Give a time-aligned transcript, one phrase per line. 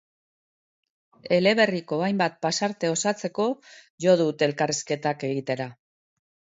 [1.37, 3.49] Eleberriko hainbat pasarte osatzeko
[4.09, 5.75] jo dut elkarrizketak egitera.